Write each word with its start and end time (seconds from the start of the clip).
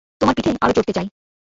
তোমার 0.21 0.33
পিঠে 0.37 0.51
আরও 0.61 0.73
চড়তে 0.77 0.93
চাই। 0.93 1.07